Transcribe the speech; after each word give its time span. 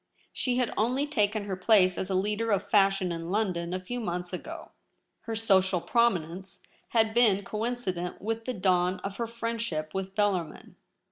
She 0.33 0.57
had 0.57 0.73
only 0.77 1.05
taken 1.05 1.43
her 1.43 1.55
place 1.55 1.95
as 1.95 2.09
a 2.09 2.15
leader 2.15 2.49
of 2.49 2.67
fashion 2.71 3.11
in 3.11 3.29
London 3.29 3.71
a 3.71 3.79
few 3.79 3.99
months 3.99 4.33
ago. 4.33 4.71
Her 5.25 5.35
social 5.35 5.79
prominence 5.79 6.59
had 6.87 7.13
been 7.13 7.13
7.V 7.13 7.21
THE 7.21 7.27
LOBBY. 7.35 7.41
■ 7.41 7.45
23 7.45 7.45
coincident 7.45 8.19
with 8.23 8.45
the 8.45 8.53
dawn 8.55 8.99
of 9.01 9.17
her 9.17 9.27
friendship 9.27 9.93
with 9.93 10.15
Bellarmin. 10.15 10.73